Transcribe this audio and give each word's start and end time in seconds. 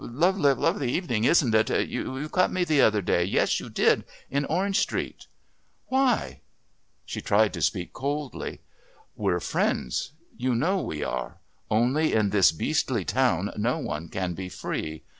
Lovely 0.03 0.91
evening, 0.91 1.25
isn't 1.25 1.53
it?...You 1.53 2.27
cut 2.29 2.51
me 2.51 2.63
the 2.63 2.81
other 2.81 3.03
day. 3.03 3.23
Yes, 3.23 3.59
you 3.59 3.69
did. 3.69 4.03
In 4.31 4.45
Orange 4.45 4.79
Street." 4.79 5.27
"Why?" 5.89 6.41
She 7.05 7.21
tried 7.21 7.53
to 7.53 7.61
speak 7.61 7.93
coldly. 7.93 8.61
"We're 9.15 9.39
friends. 9.39 10.13
You 10.35 10.55
know 10.55 10.81
we 10.81 11.03
are. 11.03 11.37
Only 11.69 12.13
in 12.13 12.31
this 12.31 12.51
beastly 12.51 13.05
town 13.05 13.51
no 13.55 13.77
one 13.77 14.09
can 14.09 14.33
be 14.33 14.49
free.... 14.49 15.03